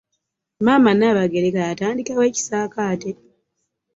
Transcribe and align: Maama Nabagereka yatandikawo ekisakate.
Maama 0.65 0.91
Nabagereka 0.97 1.59
yatandikawo 1.69 2.21
ekisakate. 2.29 3.11